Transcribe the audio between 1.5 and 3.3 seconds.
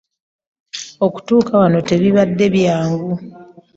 wano tekibadde kyangu.